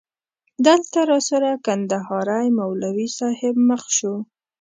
[0.65, 4.13] دلته راسره کندهاری مولوی صاحب مخ شو.